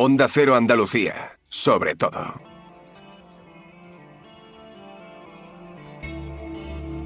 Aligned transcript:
Onda 0.00 0.28
Cero 0.28 0.54
Andalucía, 0.54 1.32
sobre 1.48 1.96
todo. 1.96 2.40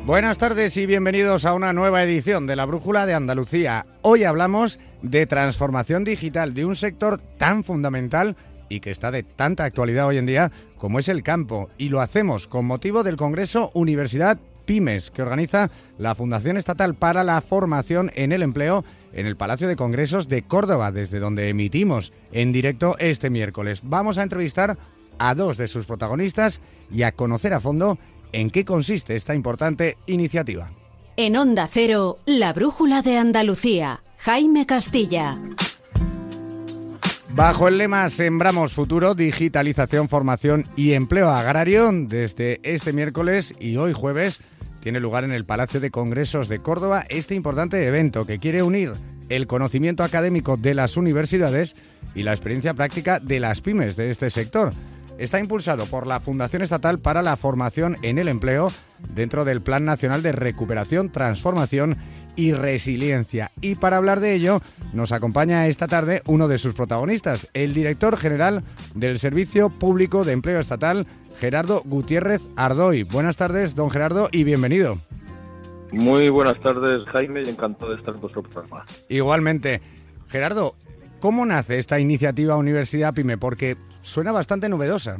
Buenas 0.04 0.36
tardes 0.36 0.76
y 0.76 0.84
bienvenidos 0.84 1.46
a 1.46 1.54
una 1.54 1.72
nueva 1.72 2.02
edición 2.02 2.46
de 2.46 2.54
la 2.54 2.66
Brújula 2.66 3.06
de 3.06 3.14
Andalucía. 3.14 3.86
Hoy 4.02 4.24
hablamos 4.24 4.78
de 5.00 5.24
transformación 5.24 6.04
digital 6.04 6.52
de 6.52 6.66
un 6.66 6.76
sector 6.76 7.18
tan 7.38 7.64
fundamental 7.64 8.36
y 8.68 8.80
que 8.80 8.90
está 8.90 9.10
de 9.10 9.22
tanta 9.22 9.64
actualidad 9.64 10.08
hoy 10.08 10.18
en 10.18 10.26
día 10.26 10.52
como 10.76 10.98
es 10.98 11.08
el 11.08 11.22
campo. 11.22 11.70
Y 11.78 11.88
lo 11.88 12.02
hacemos 12.02 12.46
con 12.46 12.66
motivo 12.66 13.02
del 13.02 13.16
Congreso 13.16 13.70
Universidad 13.72 14.38
Pymes, 14.66 15.10
que 15.10 15.22
organiza 15.22 15.70
la 15.96 16.14
Fundación 16.14 16.58
Estatal 16.58 16.94
para 16.94 17.24
la 17.24 17.40
Formación 17.40 18.10
en 18.16 18.32
el 18.32 18.42
Empleo 18.42 18.84
en 19.12 19.26
el 19.26 19.36
Palacio 19.36 19.68
de 19.68 19.76
Congresos 19.76 20.28
de 20.28 20.42
Córdoba, 20.42 20.92
desde 20.92 21.20
donde 21.20 21.48
emitimos 21.48 22.12
en 22.32 22.52
directo 22.52 22.96
este 22.98 23.30
miércoles. 23.30 23.80
Vamos 23.82 24.18
a 24.18 24.22
entrevistar 24.22 24.78
a 25.18 25.34
dos 25.34 25.56
de 25.56 25.68
sus 25.68 25.86
protagonistas 25.86 26.60
y 26.90 27.02
a 27.02 27.12
conocer 27.12 27.54
a 27.54 27.60
fondo 27.60 27.98
en 28.32 28.50
qué 28.50 28.64
consiste 28.64 29.16
esta 29.16 29.34
importante 29.34 29.96
iniciativa. 30.06 30.70
En 31.16 31.36
Onda 31.36 31.68
Cero, 31.70 32.18
la 32.24 32.52
Brújula 32.52 33.02
de 33.02 33.18
Andalucía, 33.18 34.02
Jaime 34.18 34.64
Castilla. 34.66 35.38
Bajo 37.34 37.66
el 37.66 37.78
lema 37.78 38.10
Sembramos 38.10 38.74
Futuro, 38.74 39.14
Digitalización, 39.14 40.10
Formación 40.10 40.66
y 40.76 40.92
Empleo 40.92 41.30
Agrario, 41.30 41.90
desde 41.92 42.60
este 42.62 42.92
miércoles 42.92 43.54
y 43.58 43.76
hoy 43.78 43.94
jueves 43.94 44.40
tiene 44.82 44.98
lugar 44.98 45.22
en 45.22 45.32
el 45.32 45.46
Palacio 45.46 45.80
de 45.80 45.92
Congresos 45.92 46.48
de 46.48 46.58
Córdoba 46.58 47.04
este 47.08 47.36
importante 47.36 47.86
evento 47.86 48.26
que 48.26 48.40
quiere 48.40 48.64
unir 48.64 48.94
el 49.28 49.46
conocimiento 49.46 50.02
académico 50.02 50.56
de 50.56 50.74
las 50.74 50.96
universidades 50.96 51.76
y 52.16 52.24
la 52.24 52.32
experiencia 52.32 52.74
práctica 52.74 53.20
de 53.20 53.38
las 53.38 53.60
pymes 53.60 53.94
de 53.96 54.10
este 54.10 54.28
sector. 54.28 54.74
Está 55.18 55.38
impulsado 55.38 55.86
por 55.86 56.08
la 56.08 56.18
Fundación 56.18 56.62
Estatal 56.62 56.98
para 56.98 57.22
la 57.22 57.36
Formación 57.36 57.96
en 58.02 58.18
el 58.18 58.26
Empleo 58.26 58.72
dentro 59.14 59.44
del 59.44 59.60
Plan 59.60 59.84
Nacional 59.84 60.20
de 60.20 60.32
Recuperación, 60.32 61.12
Transformación 61.12 61.96
y 62.36 62.52
Resiliencia. 62.52 63.50
Y 63.60 63.76
para 63.76 63.96
hablar 63.96 64.20
de 64.20 64.34
ello, 64.34 64.60
nos 64.92 65.12
acompaña 65.12 65.66
esta 65.66 65.88
tarde 65.88 66.22
uno 66.26 66.48
de 66.48 66.58
sus 66.58 66.74
protagonistas, 66.74 67.48
el 67.54 67.74
director 67.74 68.16
general 68.16 68.62
del 68.94 69.18
Servicio 69.18 69.70
Público 69.70 70.24
de 70.24 70.32
Empleo 70.32 70.60
Estatal, 70.60 71.06
Gerardo 71.38 71.82
Gutiérrez 71.84 72.42
Ardoy. 72.56 73.02
Buenas 73.02 73.36
tardes, 73.36 73.74
don 73.74 73.90
Gerardo, 73.90 74.28
y 74.32 74.44
bienvenido. 74.44 74.98
Muy 75.92 76.30
buenas 76.30 76.58
tardes, 76.60 77.04
Jaime, 77.08 77.42
y 77.42 77.50
encantado 77.50 77.92
de 77.92 77.98
estar 77.98 78.14
en 78.14 78.20
vuestro 78.20 78.42
programa. 78.42 78.86
Igualmente. 79.08 79.82
Gerardo, 80.28 80.74
¿cómo 81.20 81.44
nace 81.44 81.78
esta 81.78 82.00
iniciativa 82.00 82.56
Universidad 82.56 83.12
Pyme? 83.12 83.36
Porque 83.36 83.76
suena 84.00 84.32
bastante 84.32 84.70
novedosa. 84.70 85.18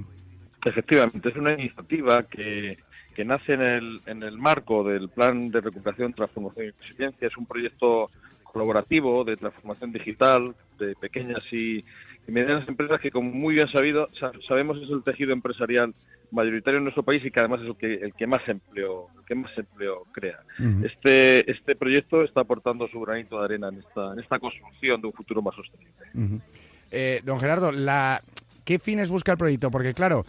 Efectivamente, 0.65 1.29
es 1.29 1.37
una 1.37 1.53
iniciativa 1.53 2.23
que, 2.23 2.79
que 3.15 3.25
nace 3.25 3.55
en 3.55 3.63
el, 3.63 4.01
en 4.07 4.23
el 4.23 4.39
marco 4.39 4.85
del 4.85 5.09
Plan 5.09 5.51
de 5.51 5.61
Recuperación, 5.61 6.13
Transformación 6.13 6.67
y 6.67 6.71
Resiliencia. 6.71 7.29
Es 7.29 7.37
un 7.37 7.47
proyecto 7.47 8.09
colaborativo 8.43 9.25
de 9.25 9.37
transformación 9.37 9.93
digital 9.93 10.55
de 10.79 10.95
pequeñas 10.97 11.43
y, 11.53 11.85
medianas 12.29 12.69
empresas 12.69 13.01
que, 13.01 13.11
como 13.11 13.31
muy 13.31 13.55
bien 13.57 13.69
sabido, 13.73 14.09
sabemos 14.47 14.79
es 14.79 14.89
el 14.89 15.03
tejido 15.03 15.33
empresarial 15.33 15.93
mayoritario 16.31 16.79
en 16.79 16.85
nuestro 16.85 17.03
país 17.03 17.23
y 17.25 17.31
que 17.31 17.41
además 17.41 17.61
es 17.61 17.67
el 17.67 17.77
que, 17.77 17.95
el 17.95 18.15
que 18.15 18.27
más 18.27 18.49
empleo 18.49 19.09
el 19.19 19.25
que 19.27 19.35
más 19.35 19.59
empleo 19.59 20.07
crea. 20.13 20.39
Este 20.83 21.51
este 21.51 21.75
proyecto 21.75 22.23
está 22.23 22.43
aportando 22.43 22.89
su 22.89 23.01
granito 23.01 23.39
de 23.39 23.45
arena 23.45 23.69
en 23.69 23.81
esta 23.81 24.13
en 24.13 24.21
esta 24.21 24.39
construcción 24.39 25.01
de 25.01 25.09
un 25.09 25.13
futuro 25.13 25.43
más 25.43 25.55
sostenible. 25.55 26.41
Eh, 26.91 27.21
don 27.25 27.39
Gerardo, 27.39 27.73
la, 27.73 28.23
¿Qué 28.65 28.79
fines 28.79 29.09
busca 29.09 29.33
el 29.33 29.39
proyecto? 29.39 29.71
Porque 29.71 29.95
claro, 29.95 30.25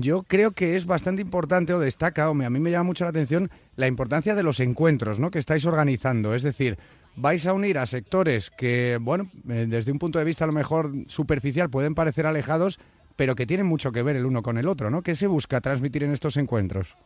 yo 0.00 0.22
creo 0.22 0.52
que 0.52 0.76
es 0.76 0.86
bastante 0.86 1.20
importante 1.20 1.74
o 1.74 1.78
destaca, 1.78 2.30
o 2.30 2.32
a 2.32 2.50
mí 2.50 2.60
me 2.60 2.70
llama 2.70 2.84
mucho 2.84 3.04
la 3.04 3.10
atención, 3.10 3.50
la 3.76 3.86
importancia 3.86 4.34
de 4.34 4.42
los 4.42 4.60
encuentros 4.60 5.18
¿no? 5.18 5.30
que 5.30 5.38
estáis 5.38 5.66
organizando. 5.66 6.34
Es 6.34 6.42
decir, 6.42 6.78
vais 7.14 7.46
a 7.46 7.52
unir 7.52 7.78
a 7.78 7.86
sectores 7.86 8.50
que, 8.50 8.98
bueno, 9.00 9.30
eh, 9.48 9.66
desde 9.68 9.92
un 9.92 9.98
punto 9.98 10.18
de 10.18 10.24
vista 10.24 10.44
a 10.44 10.46
lo 10.46 10.54
mejor 10.54 10.90
superficial 11.08 11.68
pueden 11.68 11.94
parecer 11.94 12.26
alejados, 12.26 12.80
pero 13.16 13.34
que 13.34 13.46
tienen 13.46 13.66
mucho 13.66 13.92
que 13.92 14.02
ver 14.02 14.16
el 14.16 14.24
uno 14.24 14.42
con 14.42 14.56
el 14.56 14.66
otro, 14.66 14.88
¿no? 14.88 15.02
¿Qué 15.02 15.14
se 15.14 15.26
busca 15.26 15.60
transmitir 15.60 16.04
en 16.04 16.12
estos 16.12 16.38
encuentros? 16.38 16.96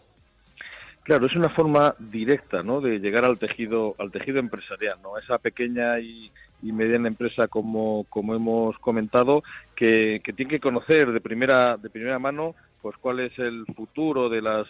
Claro, 1.02 1.26
es 1.26 1.36
una 1.36 1.50
forma 1.50 1.94
directa, 1.98 2.62
¿no? 2.62 2.80
De 2.80 2.98
llegar 2.98 3.24
al 3.24 3.38
tejido, 3.38 3.96
al 3.98 4.12
tejido 4.12 4.38
empresarial, 4.38 4.98
¿no? 5.02 5.18
Esa 5.18 5.38
pequeña 5.38 5.98
y, 6.00 6.30
mediana 6.62 7.06
empresa, 7.06 7.46
como, 7.46 8.06
como 8.08 8.34
hemos 8.34 8.76
comentado, 8.78 9.42
que, 9.76 10.20
que, 10.24 10.32
tiene 10.32 10.50
que 10.50 10.60
conocer 10.60 11.12
de 11.12 11.20
primera, 11.20 11.76
de 11.76 11.90
primera 11.90 12.18
mano, 12.18 12.56
pues 12.86 12.98
cuál 12.98 13.18
es 13.18 13.36
el 13.40 13.66
futuro 13.74 14.28
de 14.28 14.40
las 14.40 14.64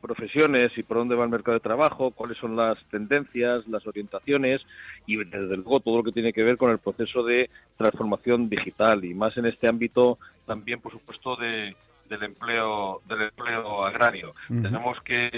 profesiones 0.00 0.70
y 0.78 0.84
por 0.84 0.98
dónde 0.98 1.16
va 1.16 1.24
el 1.24 1.30
mercado 1.30 1.54
de 1.54 1.60
trabajo, 1.68 2.12
cuáles 2.12 2.38
son 2.38 2.54
las 2.54 2.78
tendencias, 2.92 3.66
las 3.66 3.84
orientaciones 3.88 4.60
y 5.04 5.16
desde 5.16 5.56
luego 5.56 5.80
todo 5.80 5.96
lo 5.96 6.04
que 6.04 6.12
tiene 6.12 6.32
que 6.32 6.44
ver 6.44 6.56
con 6.56 6.70
el 6.70 6.78
proceso 6.78 7.24
de 7.24 7.50
transformación 7.76 8.48
digital 8.48 9.04
y 9.04 9.14
más 9.14 9.36
en 9.36 9.46
este 9.46 9.68
ámbito 9.68 10.16
también 10.46 10.80
por 10.80 10.92
supuesto 10.92 11.34
de, 11.34 11.74
del 12.08 12.22
empleo 12.22 13.02
del 13.08 13.22
empleo 13.22 13.84
agrario. 13.84 14.32
Tenemos 14.46 15.00
que 15.00 15.32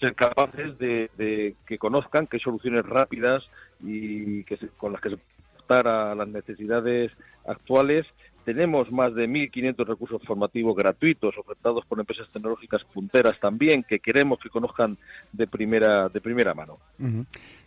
ser 0.00 0.14
capaces 0.14 0.78
de, 0.78 1.56
que 1.66 1.76
conozcan 1.76 2.26
que 2.26 2.38
hay 2.38 2.40
soluciones 2.40 2.86
rápidas 2.86 3.44
y 3.82 4.44
que 4.44 4.56
con 4.78 4.92
las 4.92 5.02
que 5.02 5.10
se 5.10 5.18
adaptar 5.58 5.88
a 5.88 6.14
las 6.14 6.28
necesidades 6.28 7.12
actuales. 7.46 8.06
Tenemos 8.44 8.92
más 8.92 9.14
de 9.14 9.26
1.500 9.26 9.86
recursos 9.86 10.22
formativos 10.26 10.76
gratuitos 10.76 11.36
ofertados 11.38 11.84
por 11.86 11.98
empresas 11.98 12.28
tecnológicas 12.30 12.82
punteras 12.92 13.38
también 13.40 13.84
que 13.84 14.00
queremos 14.00 14.38
que 14.42 14.50
conozcan 14.50 14.98
de 15.32 15.46
primera 15.46 16.08
de 16.08 16.20
primera 16.20 16.54
mano. 16.54 16.78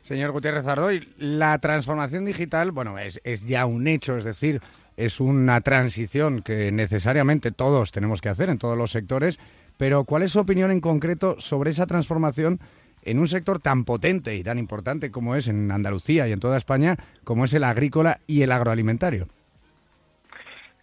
Señor 0.01 0.31
Gutiérrez 0.31 0.67
Ardoy, 0.67 1.07
la 1.17 1.57
transformación 1.59 2.25
digital, 2.25 2.71
bueno, 2.71 2.99
es, 2.99 3.19
es 3.23 3.45
ya 3.47 3.65
un 3.65 3.87
hecho, 3.87 4.17
es 4.17 4.23
decir, 4.23 4.61
es 4.97 5.19
una 5.19 5.61
transición 5.61 6.41
que 6.41 6.71
necesariamente 6.71 7.51
todos 7.51 7.91
tenemos 7.91 8.21
que 8.21 8.29
hacer 8.29 8.49
en 8.49 8.57
todos 8.57 8.77
los 8.77 8.91
sectores, 8.91 9.39
pero 9.77 10.03
¿cuál 10.03 10.23
es 10.23 10.31
su 10.31 10.39
opinión 10.39 10.71
en 10.71 10.81
concreto 10.81 11.39
sobre 11.39 11.69
esa 11.69 11.87
transformación 11.87 12.59
en 13.03 13.19
un 13.19 13.27
sector 13.27 13.59
tan 13.59 13.85
potente 13.85 14.35
y 14.35 14.43
tan 14.43 14.57
importante 14.57 15.11
como 15.11 15.35
es 15.35 15.47
en 15.47 15.71
Andalucía 15.71 16.27
y 16.27 16.33
en 16.33 16.39
toda 16.39 16.57
España, 16.57 16.97
como 17.23 17.45
es 17.45 17.53
el 17.53 17.63
agrícola 17.63 18.19
y 18.27 18.41
el 18.41 18.51
agroalimentario? 18.51 19.27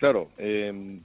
Claro, 0.04 0.28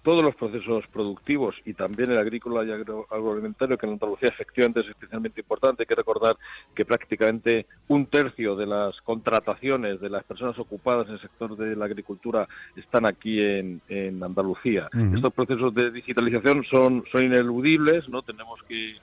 todos 0.03 0.21
los 0.21 0.35
procesos 0.35 0.85
productivos 0.91 1.55
y 1.63 1.73
también 1.73 2.11
el 2.11 2.17
agrícola 2.17 2.65
y 2.65 2.71
agroalimentario, 2.73 3.77
que 3.77 3.85
en 3.85 3.93
Andalucía 3.93 4.27
efectivamente 4.27 4.81
es 4.81 4.89
especialmente 4.89 5.39
importante, 5.39 5.83
hay 5.83 5.87
que 5.87 5.95
recordar 5.95 6.35
que 6.75 6.83
prácticamente 6.83 7.65
un 7.87 8.07
tercio 8.07 8.57
de 8.57 8.65
las 8.65 8.99
contrataciones 9.03 10.01
de 10.01 10.09
las 10.09 10.25
personas 10.25 10.59
ocupadas 10.59 11.07
en 11.07 11.13
el 11.13 11.21
sector 11.21 11.55
de 11.55 11.77
la 11.77 11.85
agricultura 11.85 12.45
están 12.75 13.05
aquí 13.05 13.39
en, 13.39 13.81
Andalucía. 14.21 14.89
Estos 15.15 15.31
procesos 15.31 15.73
de 15.73 15.91
digitalización 15.91 16.65
son, 16.65 17.05
son 17.09 17.23
ineludibles, 17.23 18.09
no 18.09 18.21
tenemos 18.21 18.61
que 18.67 18.97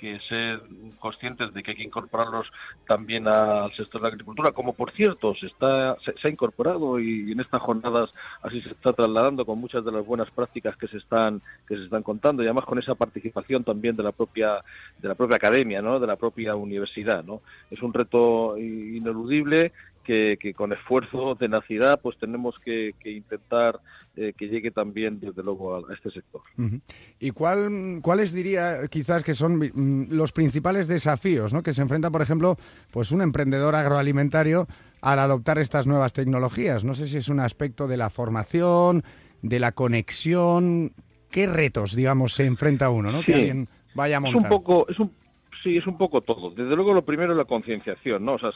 que 0.00 0.18
ser 0.28 0.60
conscientes 0.98 1.52
de 1.52 1.62
que 1.62 1.72
hay 1.72 1.76
que 1.76 1.82
incorporarlos 1.84 2.50
también 2.86 3.28
al 3.28 3.70
sector 3.76 4.00
de 4.00 4.08
la 4.08 4.08
agricultura, 4.08 4.50
como 4.52 4.72
por 4.72 4.92
cierto 4.92 5.34
se 5.34 5.46
está 5.46 5.96
se, 6.04 6.12
ha 6.26 6.30
incorporado 6.30 6.98
y 6.98 7.32
en 7.32 7.40
estas 7.40 7.60
jornadas 7.60 8.10
así 8.42 8.60
se 8.62 8.70
está 8.70 8.92
trasladando 8.92 9.44
con 9.44 9.58
muchas 9.58 9.84
de 9.84 9.92
las 9.92 10.04
buenas 10.04 10.30
prácticas 10.30 10.76
que 10.76 10.88
se 10.88 10.96
están 10.96 11.42
que 11.68 11.76
se 11.76 11.84
están 11.84 12.02
contando 12.02 12.42
y 12.42 12.46
además 12.46 12.64
con 12.64 12.78
esa 12.78 12.94
participación 12.94 13.62
también 13.62 13.94
de 13.96 14.02
la 14.02 14.12
propia 14.12 14.62
de 14.98 15.08
la 15.08 15.14
propia 15.14 15.36
academia, 15.36 15.82
¿no? 15.82 16.00
de 16.00 16.06
la 16.06 16.16
propia 16.16 16.54
universidad, 16.56 17.22
¿no? 17.22 17.42
Es 17.70 17.82
un 17.82 17.92
reto 17.92 18.56
ineludible 18.58 19.72
que, 20.04 20.54
con 20.56 20.72
esfuerzo, 20.72 21.36
tenacidad, 21.36 22.00
pues 22.00 22.18
tenemos 22.18 22.56
que, 22.64 22.94
intentar 23.04 23.80
eh, 24.16 24.32
que 24.36 24.48
llegue 24.48 24.70
también, 24.70 25.20
desde 25.20 25.42
luego, 25.42 25.76
a, 25.76 25.94
este 25.94 26.10
sector. 26.10 26.42
¿Y 27.18 27.30
cuál, 27.30 28.00
cuáles 28.02 28.32
diría 28.32 28.88
quizás 28.88 29.22
que 29.22 29.34
son 29.34 29.58
mm, 29.58 30.08
los 30.10 30.32
principales 30.32 30.88
desafíos 30.88 31.52
¿no? 31.52 31.62
que 31.62 31.72
se 31.72 31.82
enfrenta, 31.82 32.10
por 32.10 32.22
ejemplo, 32.22 32.56
pues 32.90 33.12
un 33.12 33.22
emprendedor 33.22 33.74
agroalimentario 33.74 34.66
al 35.00 35.18
adoptar 35.18 35.58
estas 35.58 35.86
nuevas 35.86 36.12
tecnologías? 36.12 36.84
No 36.84 36.94
sé 36.94 37.06
si 37.06 37.18
es 37.18 37.28
un 37.28 37.40
aspecto 37.40 37.86
de 37.86 37.96
la 37.96 38.10
formación, 38.10 39.04
de 39.42 39.60
la 39.60 39.72
conexión. 39.72 40.92
¿Qué 41.30 41.46
retos, 41.46 41.94
digamos, 41.94 42.34
se 42.34 42.46
enfrenta 42.46 42.90
uno, 42.90 43.12
¿no? 43.12 43.22
Que 43.22 43.34
alguien 43.34 43.68
vaya 43.94 44.16
a 44.16 44.20
montar. 44.20 44.42
Es 44.42 44.44
un 44.44 44.48
poco, 44.48 44.86
es 44.88 44.98
un, 44.98 45.12
Sí, 45.62 45.76
es 45.76 45.86
un 45.86 45.98
poco 45.98 46.22
todo. 46.22 46.50
Desde 46.50 46.74
luego 46.74 46.94
lo 46.94 47.04
primero 47.04 47.32
es 47.32 47.38
la 47.38 47.44
concienciación, 47.44 48.24
¿no? 48.24 48.34
O 48.34 48.38
sea, 48.38 48.50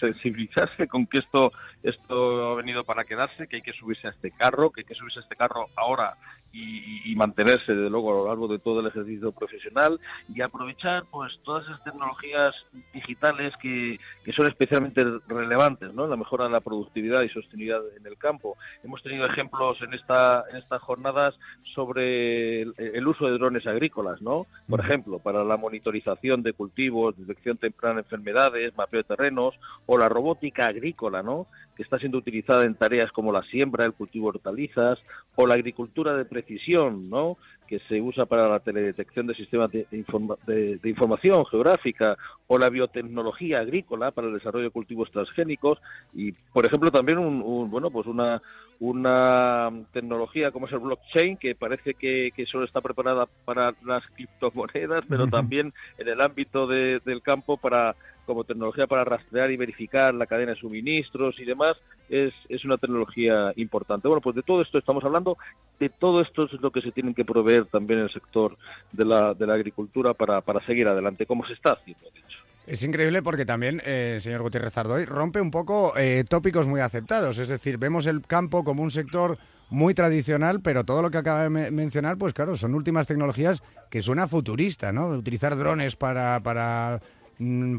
sensibilizarse 0.00 0.88
con 0.88 1.06
que 1.06 1.18
esto, 1.18 1.52
esto 1.82 2.52
ha 2.52 2.54
venido 2.54 2.84
para 2.84 3.04
quedarse, 3.04 3.46
que 3.46 3.56
hay 3.56 3.62
que 3.62 3.74
subirse 3.74 4.06
a 4.06 4.10
este 4.10 4.30
carro, 4.30 4.70
que 4.70 4.80
hay 4.80 4.86
que 4.86 4.94
subirse 4.94 5.18
a 5.18 5.22
este 5.22 5.36
carro 5.36 5.66
ahora 5.76 6.16
y, 6.60 7.14
mantenerse, 7.16 7.74
desde 7.74 7.90
luego, 7.90 8.10
a 8.10 8.16
lo 8.16 8.26
largo 8.28 8.48
de 8.48 8.58
todo 8.58 8.80
el 8.80 8.86
ejercicio 8.86 9.32
profesional 9.32 9.98
y 10.32 10.40
aprovechar 10.40 11.04
pues 11.10 11.32
todas 11.42 11.64
esas 11.64 11.82
tecnologías 11.82 12.54
digitales 12.92 13.52
que, 13.60 13.98
que 14.24 14.32
son 14.32 14.46
especialmente 14.46 15.04
relevantes, 15.26 15.92
¿no? 15.94 16.06
La 16.06 16.16
mejora 16.16 16.44
de 16.44 16.50
la 16.50 16.60
productividad 16.60 17.22
y 17.22 17.28
sostenibilidad 17.28 17.80
en 17.96 18.06
el 18.06 18.16
campo. 18.18 18.56
Hemos 18.84 19.02
tenido 19.02 19.26
ejemplos 19.26 19.80
en 19.82 19.94
esta 19.94 20.44
en 20.50 20.56
estas 20.56 20.80
jornadas 20.82 21.34
sobre 21.74 22.62
el, 22.62 23.06
uso 23.06 23.26
de 23.26 23.32
drones 23.32 23.66
agrícolas, 23.66 24.22
¿no? 24.22 24.46
Por 24.68 24.80
ejemplo, 24.80 25.18
para 25.18 25.44
la 25.44 25.56
monitorización 25.56 26.42
de 26.42 26.52
cultivos, 26.52 27.16
detección 27.18 27.56
temprana 27.56 27.96
de 27.96 28.00
enfermedades, 28.02 28.76
mapeo 28.76 28.98
de 28.98 29.04
terrenos 29.04 29.54
o 29.86 29.98
la 29.98 30.08
robótica 30.08 30.68
agrícola, 30.68 31.22
¿no? 31.22 31.46
que 31.78 31.84
está 31.84 31.96
siendo 31.96 32.18
utilizada 32.18 32.64
en 32.64 32.74
tareas 32.74 33.12
como 33.12 33.30
la 33.30 33.42
siembra, 33.44 33.86
el 33.86 33.92
cultivo 33.92 34.32
de 34.32 34.38
hortalizas 34.38 34.98
o 35.40 35.46
la 35.46 35.54
agricultura 35.54 36.16
de 36.16 36.24
precisión, 36.24 37.08
¿no? 37.08 37.38
que 37.68 37.78
se 37.88 38.00
usa 38.00 38.26
para 38.26 38.48
la 38.48 38.58
teledetección 38.58 39.28
de 39.28 39.34
sistemas 39.34 39.70
de, 39.70 40.80
información 40.82 41.46
geográfica 41.46 42.16
o 42.48 42.58
la 42.58 42.70
biotecnología 42.70 43.60
agrícola 43.60 44.10
para 44.10 44.26
el 44.26 44.34
desarrollo 44.34 44.64
de 44.64 44.70
cultivos 44.70 45.10
transgénicos 45.12 45.78
y 46.14 46.32
por 46.32 46.64
ejemplo 46.66 46.90
también 46.90 47.18
un, 47.18 47.70
bueno 47.70 47.90
pues 47.90 48.06
una 48.06 48.40
una 48.80 49.70
tecnología 49.92 50.50
como 50.50 50.66
es 50.66 50.72
el 50.72 50.78
blockchain 50.78 51.36
que 51.36 51.54
parece 51.54 51.92
que, 51.94 52.32
solo 52.50 52.64
está 52.64 52.80
preparada 52.80 53.26
para 53.44 53.74
las 53.84 54.02
criptomonedas 54.14 55.04
pero 55.08 55.26
también 55.26 55.74
en 55.98 56.08
el 56.08 56.22
ámbito 56.22 56.66
del 56.66 57.22
campo 57.22 57.58
para 57.58 57.94
como 58.28 58.44
tecnología 58.44 58.86
para 58.86 59.04
rastrear 59.04 59.50
y 59.50 59.56
verificar 59.56 60.14
la 60.14 60.26
cadena 60.26 60.52
de 60.52 60.60
suministros 60.60 61.34
y 61.40 61.44
demás, 61.44 61.76
es, 62.08 62.32
es 62.48 62.64
una 62.64 62.78
tecnología 62.78 63.52
importante. 63.56 64.06
Bueno, 64.06 64.20
pues 64.20 64.36
de 64.36 64.42
todo 64.42 64.62
esto 64.62 64.78
estamos 64.78 65.02
hablando, 65.02 65.36
de 65.80 65.88
todo 65.88 66.20
esto 66.20 66.44
es 66.44 66.52
lo 66.60 66.70
que 66.70 66.82
se 66.82 66.92
tienen 66.92 67.14
que 67.14 67.24
proveer 67.24 67.64
también 67.64 67.98
el 68.00 68.12
sector 68.12 68.56
de 68.92 69.04
la, 69.04 69.34
de 69.34 69.46
la 69.46 69.54
agricultura 69.54 70.14
para, 70.14 70.40
para 70.42 70.64
seguir 70.64 70.86
adelante, 70.86 71.26
como 71.26 71.44
se 71.46 71.54
está 71.54 71.72
haciendo, 71.72 72.04
de. 72.10 72.28
Es 72.68 72.82
increíble 72.82 73.22
porque 73.22 73.46
también, 73.46 73.80
eh, 73.86 74.18
señor 74.20 74.42
Gutiérrez 74.42 74.74
Zardoy, 74.74 75.06
rompe 75.06 75.40
un 75.40 75.50
poco 75.50 75.96
eh, 75.96 76.22
tópicos 76.28 76.66
muy 76.66 76.80
aceptados. 76.80 77.38
Es 77.38 77.48
decir, 77.48 77.78
vemos 77.78 78.04
el 78.04 78.20
campo 78.20 78.62
como 78.62 78.82
un 78.82 78.90
sector 78.90 79.38
muy 79.70 79.94
tradicional, 79.94 80.60
pero 80.60 80.84
todo 80.84 81.00
lo 81.00 81.10
que 81.10 81.16
acaba 81.16 81.48
de 81.48 81.70
mencionar, 81.70 82.18
pues 82.18 82.34
claro, 82.34 82.56
son 82.56 82.74
últimas 82.74 83.06
tecnologías 83.06 83.62
que 83.88 84.02
suena 84.02 84.28
futurista, 84.28 84.92
¿no? 84.92 85.08
Utilizar 85.08 85.56
drones 85.56 85.96
para, 85.96 87.00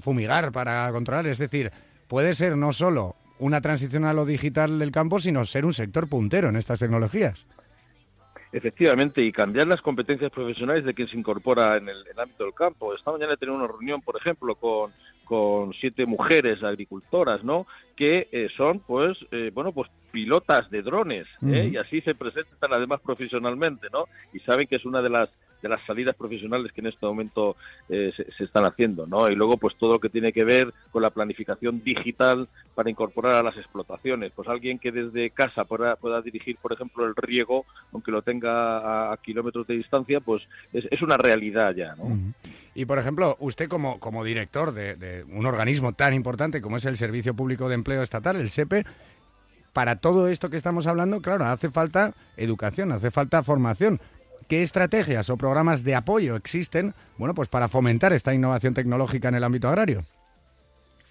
fumigar, 0.02 0.52
para 0.52 0.92
controlar. 0.92 1.28
Es 1.28 1.38
decir, 1.38 1.72
puede 2.08 2.36
ser 2.36 2.58
no 2.58 2.74
solo 2.74 3.16
una 3.40 3.62
transición 3.62 4.06
a 4.06 4.14
lo 4.14 4.26
digital 4.26 4.80
del 4.80 4.92
campo, 4.92 5.20
sino 5.20 5.46
ser 5.46 5.66
un 5.66 5.74
sector 5.74 6.10
puntero 6.10 6.50
en 6.50 6.58
estas 6.58 6.80
tecnologías. 6.80 7.46
Efectivamente, 8.52 9.22
y 9.22 9.32
cambiar 9.32 9.68
las 9.68 9.82
competencias 9.82 10.32
profesionales 10.32 10.84
de 10.84 10.96
quien 10.96 11.08
se 11.08 11.18
incorpora 11.18 11.78
en 11.78 11.88
el, 11.88 12.04
ámbito 12.18 12.46
del 12.46 12.54
campo. 12.54 12.96
Esta 12.96 13.12
mañana 13.12 13.34
he 13.34 13.38
tenido 13.38 13.56
una 13.56 13.68
reunión, 13.68 14.02
por 14.02 14.18
ejemplo, 14.18 14.56
con, 14.56 14.92
con 15.24 15.72
siete 15.74 16.08
mujeres 16.08 16.64
agricultoras, 16.64 17.44
¿no? 17.44 17.68
Que 17.96 18.28
eh, 18.32 18.50
son, 18.58 18.80
pues, 18.80 19.18
eh, 19.32 19.52
bueno, 19.54 19.72
pues 19.72 19.92
pilotas 20.12 20.68
de 20.72 20.82
drones, 20.82 21.28
¿eh? 21.46 21.70
y 21.72 21.78
así 21.78 22.02
se 22.02 22.16
presentan 22.16 22.74
además 22.74 23.00
profesionalmente, 23.02 23.88
¿no? 23.94 24.06
Y 24.34 24.40
saben 24.40 24.66
que 24.66 24.78
es 24.78 24.86
una 24.86 25.04
de 25.04 25.10
las 25.10 25.30
de 25.62 25.70
las 25.70 25.86
salidas 25.86 26.16
profesionales 26.16 26.72
que 26.72 26.82
en 26.82 26.88
este 26.88 27.06
momento 27.06 27.56
eh, 27.90 28.12
se, 28.16 28.44
están 28.44 28.66
haciendo, 28.66 29.06
¿no? 29.08 29.30
Y 29.30 29.36
luego, 29.36 29.58
pues 29.58 29.76
todo 29.78 29.94
lo 29.94 30.00
que 30.00 30.10
tiene 30.10 30.32
que 30.32 30.44
ver 30.44 30.74
con 30.92 31.02
la 31.02 31.10
planificación 31.10 31.84
digital 31.84 32.48
para 32.76 32.90
incorporar 32.90 33.36
a 33.36 33.44
las 33.44 33.58
explotaciones. 33.58 34.32
Pues 34.36 34.48
alguien 34.48 34.80
que 34.80 34.92
desde 34.92 35.30
casa 35.32 35.66
pueda, 35.66 35.96
pueda 35.96 36.22
dirigir, 36.22 36.58
por 36.58 36.74
ejemplo, 36.74 37.06
el 37.06 37.16
riego, 37.16 37.66
aunque 37.92 38.12
lo 38.12 38.22
tenga 38.22 39.12
a, 39.12 39.18
kilómetros 39.18 39.68
de 39.68 39.76
distancia, 39.76 40.20
pues 40.20 40.44
es, 40.74 41.02
una 41.02 41.18
realidad 41.18 41.74
ya, 41.76 41.96
¿no? 41.96 42.34
Y, 42.76 42.86
por 42.86 43.00
ejemplo, 43.00 43.36
usted 43.40 43.68
como, 43.68 44.00
como 44.00 44.24
director 44.24 44.74
de 44.74 45.26
un 45.32 45.46
organismo 45.46 45.94
tan 45.94 46.14
importante 46.14 46.62
como 46.62 46.78
es 46.78 46.86
el 46.86 46.98
Servicio 46.98 47.34
Público 47.34 47.68
de 47.68 47.76
Empleo 47.76 48.02
Estatal, 48.02 48.36
el 48.38 48.50
SEPE, 48.50 48.86
para 49.74 49.98
todo 49.98 50.28
esto 50.28 50.50
que 50.50 50.58
estamos 50.58 50.88
hablando, 50.88 51.22
claro, 51.22 51.46
hace 51.46 51.70
falta 51.70 52.14
educación, 52.38 52.92
hace 52.92 53.12
falta 53.12 53.44
formación. 53.44 54.00
¿Qué 54.50 54.64
estrategias 54.64 55.30
o 55.30 55.38
programas 55.38 55.84
de 55.84 55.94
apoyo 55.94 56.36
existen 56.36 56.96
bueno, 57.20 57.36
pues 57.36 57.50
para 57.50 57.70
fomentar 57.70 58.14
esta 58.14 58.34
innovación 58.34 58.74
tecnológica 58.74 59.28
en 59.28 59.36
el 59.36 59.44
ámbito 59.44 59.68
agrario? 59.68 60.04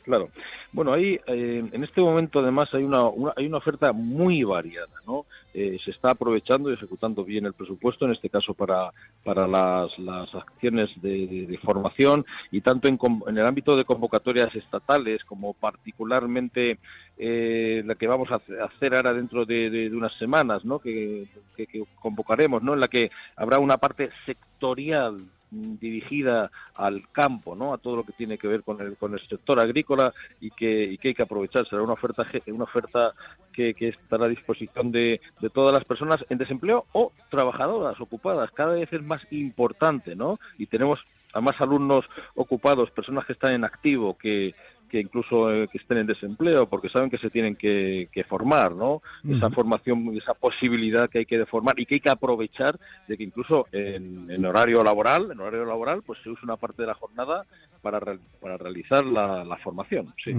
Claro. 0.08 0.30
Bueno, 0.72 0.94
ahí 0.94 1.20
eh, 1.26 1.68
en 1.70 1.84
este 1.84 2.00
momento 2.00 2.38
además 2.38 2.72
hay 2.72 2.82
una, 2.82 3.02
hay 3.36 3.44
una 3.44 3.58
oferta 3.58 3.92
muy 3.92 4.42
variada, 4.42 5.02
¿no? 5.06 5.26
Eh, 5.52 5.76
se 5.84 5.90
está 5.90 6.12
aprovechando 6.12 6.70
y 6.70 6.74
ejecutando 6.74 7.22
bien 7.24 7.44
el 7.44 7.52
presupuesto, 7.52 8.06
en 8.06 8.12
este 8.12 8.30
caso 8.30 8.54
para, 8.54 8.90
para 9.22 9.46
las, 9.46 9.98
las 9.98 10.34
acciones 10.34 10.88
de, 11.02 11.58
formación 11.62 12.24
y 12.50 12.62
tanto 12.62 12.88
en, 12.88 12.98
en, 13.26 13.36
el 13.36 13.44
ámbito 13.44 13.76
de 13.76 13.84
convocatorias 13.84 14.54
estatales 14.54 15.22
como 15.26 15.52
particularmente 15.52 16.78
eh, 17.18 17.82
la 17.84 17.94
que 17.94 18.06
vamos 18.06 18.30
a 18.30 18.40
hacer 18.64 18.96
ahora 18.96 19.12
dentro 19.12 19.44
de, 19.44 19.90
unas 19.92 20.16
semanas, 20.16 20.64
¿no? 20.64 20.78
Que, 20.78 21.26
que, 21.54 21.66
que, 21.66 21.84
convocaremos, 22.00 22.62
¿no? 22.62 22.72
En 22.72 22.80
la 22.80 22.88
que 22.88 23.10
habrá 23.36 23.58
una 23.58 23.76
parte 23.76 24.08
sectorial 24.24 25.26
dirigida 25.50 26.50
al 26.74 27.08
campo, 27.10 27.54
¿no? 27.54 27.72
A 27.72 27.78
todo 27.78 27.96
lo 27.96 28.04
que 28.04 28.12
tiene 28.12 28.38
que 28.38 28.48
ver 28.48 28.62
con 28.62 28.80
el, 28.80 28.96
con 28.96 29.14
el 29.14 29.20
sector 29.28 29.60
agrícola 29.60 30.12
y 30.40 30.50
que, 30.50 30.84
y 30.84 30.98
que 30.98 31.08
hay 31.08 31.14
que 31.14 31.22
aprovechar. 31.22 31.66
Será 31.66 31.82
una 31.82 31.94
oferta, 31.94 32.26
una 32.46 32.64
oferta 32.64 33.12
que, 33.52 33.74
que 33.74 33.88
estará 33.88 34.26
a 34.26 34.28
disposición 34.28 34.92
de, 34.92 35.20
de 35.40 35.50
todas 35.50 35.72
las 35.72 35.84
personas 35.84 36.24
en 36.28 36.38
desempleo 36.38 36.86
o 36.92 37.12
trabajadoras 37.30 38.00
ocupadas. 38.00 38.50
Cada 38.52 38.74
vez 38.74 38.92
es 38.92 39.02
más 39.02 39.22
importante, 39.30 40.14
¿no? 40.14 40.38
Y 40.58 40.66
tenemos 40.66 41.00
a 41.34 41.40
más 41.40 41.60
alumnos 41.60 42.04
ocupados, 42.34 42.90
personas 42.90 43.26
que 43.26 43.34
están 43.34 43.52
en 43.52 43.64
activo, 43.64 44.16
que, 44.16 44.54
que 44.88 45.00
incluso 45.00 45.52
eh, 45.52 45.68
que 45.68 45.78
estén 45.78 45.98
en 45.98 46.06
desempleo, 46.06 46.68
porque 46.68 46.88
saben 46.88 47.10
que 47.10 47.18
se 47.18 47.30
tienen 47.30 47.56
que, 47.56 48.08
formar, 48.28 48.72
¿no? 48.72 49.02
Esa 49.28 49.50
formación, 49.50 50.16
esa 50.16 50.34
posibilidad 50.34 51.08
que 51.08 51.20
hay 51.20 51.26
que 51.26 51.46
formar 51.46 51.78
y 51.78 51.86
que 51.86 51.96
hay 51.96 52.00
que 52.00 52.10
aprovechar 52.10 52.76
de 53.06 53.16
que 53.16 53.24
incluso 53.24 53.66
en, 53.72 54.44
horario 54.44 54.82
laboral, 54.82 55.30
en 55.30 55.40
horario 55.40 55.64
laboral, 55.64 56.00
pues 56.06 56.18
se 56.22 56.30
usa 56.30 56.42
una 56.44 56.56
parte 56.56 56.82
de 56.82 56.88
la 56.88 56.94
jornada 56.94 57.44
para, 57.80 58.00
para 58.40 58.56
realizar 58.56 59.04
la, 59.04 59.56
formación, 59.62 60.14
sí. 60.22 60.34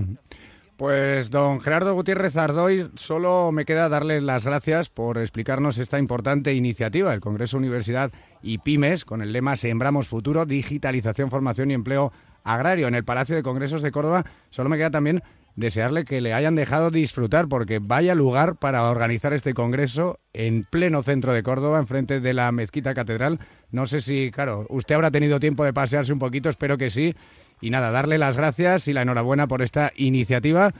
Pues 0.79 1.29
don 1.29 1.59
Gerardo 1.59 1.93
Gutiérrez 1.93 2.37
Ardoy, 2.37 2.89
solo 2.95 3.51
me 3.51 3.65
queda 3.65 3.89
darle 3.89 4.21
las 4.21 4.45
gracias 4.45 4.87
por 4.87 5.17
explicarnos 5.17 5.77
esta 5.77 5.99
importante 5.99 6.53
iniciativa 6.53 7.11
del 7.11 7.19
Congreso 7.19 7.57
Universidad 7.57 8.13
y 8.41 8.59
Pymes 8.59 9.03
con 9.03 9.21
el 9.21 9.33
lema 9.33 9.57
Sembramos 9.57 10.07
Futuro, 10.07 10.45
Digitalización, 10.45 11.29
Formación 11.29 11.71
y 11.71 11.73
Empleo 11.73 12.13
Agrario 12.53 12.87
en 12.87 12.95
el 12.95 13.03
Palacio 13.03 13.35
de 13.35 13.43
Congresos 13.43 13.81
de 13.81 13.91
Córdoba. 13.91 14.25
Solo 14.49 14.69
me 14.69 14.77
queda 14.77 14.91
también 14.91 15.21
desearle 15.55 16.05
que 16.05 16.21
le 16.21 16.33
hayan 16.33 16.55
dejado 16.55 16.89
disfrutar 16.89 17.47
porque 17.47 17.79
vaya 17.79 18.15
lugar 18.15 18.55
para 18.55 18.89
organizar 18.89 19.33
este 19.33 19.53
congreso 19.53 20.19
en 20.33 20.63
pleno 20.63 21.03
centro 21.03 21.33
de 21.33 21.43
Córdoba, 21.43 21.79
enfrente 21.79 22.19
de 22.21 22.33
la 22.33 22.51
mezquita 22.51 22.93
catedral. 22.93 23.39
No 23.71 23.85
sé 23.85 24.01
si, 24.01 24.31
claro, 24.31 24.65
usted 24.69 24.95
habrá 24.95 25.11
tenido 25.11 25.39
tiempo 25.39 25.63
de 25.63 25.73
pasearse 25.73 26.13
un 26.13 26.19
poquito, 26.19 26.49
espero 26.49 26.77
que 26.77 26.89
sí. 26.89 27.13
Y 27.61 27.71
nada, 27.71 27.91
darle 27.91 28.17
las 28.17 28.37
gracias 28.37 28.87
y 28.87 28.93
la 28.93 29.01
enhorabuena 29.01 29.47
por 29.47 29.61
esta 29.61 29.91
iniciativa 29.95 30.71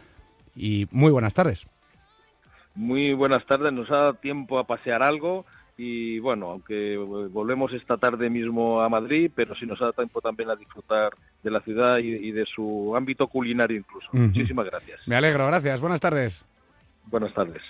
y 0.55 0.87
muy 0.91 1.11
buenas 1.11 1.33
tardes. 1.33 1.67
Muy 2.73 3.13
buenas 3.13 3.45
tardes, 3.45 3.73
nos 3.73 3.91
ha 3.91 3.97
dado 3.97 4.13
tiempo 4.13 4.57
a 4.59 4.65
pasear 4.65 5.03
algo 5.03 5.45
y 5.81 6.19
bueno, 6.19 6.49
aunque 6.49 6.97
volvemos 6.97 7.71
esta 7.71 7.95
tarde 7.95 8.29
mismo 8.29 8.81
a 8.81 8.89
Madrid, 8.89 9.31
pero 9.33 9.55
sí 9.55 9.65
nos 9.65 9.79
da 9.79 9.93
tiempo 9.93 10.19
también 10.19 10.49
a 10.49 10.55
disfrutar 10.57 11.13
de 11.41 11.49
la 11.49 11.61
ciudad 11.61 11.99
y, 11.99 12.31
de 12.31 12.45
su 12.53 12.93
ámbito 12.97 13.27
culinario 13.27 13.77
incluso. 13.77 14.09
Muchísimas 14.11 14.65
gracias. 14.65 14.99
Me 15.07 15.15
alegro, 15.15 15.47
gracias. 15.47 15.79
Buenas 15.79 16.01
tardes. 16.01 16.43
Buenas 17.05 17.33
tardes. 17.33 17.61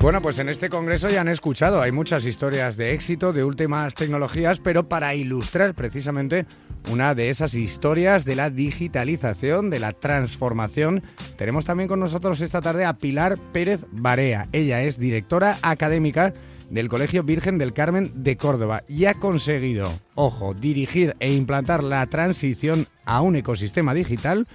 Bueno, 0.00 0.22
pues 0.22 0.38
en 0.38 0.48
este 0.48 0.70
congreso 0.70 1.10
ya 1.10 1.22
han 1.22 1.28
escuchado, 1.28 1.82
hay 1.82 1.90
muchas 1.90 2.24
historias 2.24 2.76
de 2.76 2.92
éxito, 2.92 3.32
de 3.32 3.42
últimas 3.42 3.96
tecnologías, 3.96 4.60
pero 4.60 4.88
para 4.88 5.16
ilustrar 5.16 5.74
precisamente 5.74 6.46
una 6.90 7.14
de 7.14 7.30
esas 7.30 7.54
historias 7.54 8.24
de 8.24 8.34
la 8.34 8.50
digitalización, 8.50 9.70
de 9.70 9.80
la 9.80 9.92
transformación, 9.92 11.02
tenemos 11.36 11.64
también 11.64 11.88
con 11.88 12.00
nosotros 12.00 12.40
esta 12.40 12.62
tarde 12.62 12.84
a 12.84 12.98
Pilar 12.98 13.38
Pérez 13.52 13.84
Barea. 13.92 14.48
Ella 14.52 14.82
es 14.82 14.98
directora 14.98 15.58
académica 15.62 16.32
del 16.70 16.88
Colegio 16.88 17.22
Virgen 17.22 17.58
del 17.58 17.72
Carmen 17.72 18.10
de 18.14 18.36
Córdoba 18.36 18.82
y 18.88 19.06
ha 19.06 19.14
conseguido, 19.14 19.98
ojo, 20.14 20.54
dirigir 20.54 21.16
e 21.20 21.32
implantar 21.32 21.82
la 21.82 22.06
transición 22.06 22.86
a 23.04 23.20
un 23.22 23.36
ecosistema 23.36 23.94
digital 23.94 24.46